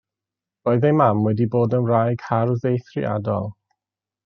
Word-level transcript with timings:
Roedd 0.69 0.87
ei 0.89 0.95
mam 1.01 1.21
wedi 1.25 1.47
bod 1.57 1.77
yn 1.81 1.85
wraig 1.91 2.25
hardd 2.31 2.67
eithriadol. 2.73 3.49